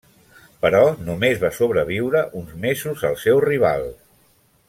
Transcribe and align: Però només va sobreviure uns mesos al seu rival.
Però 0.65 0.79
només 1.09 1.43
va 1.43 1.51
sobreviure 1.57 2.23
uns 2.41 2.57
mesos 2.67 3.05
al 3.11 3.21
seu 3.27 3.45
rival. 3.49 3.87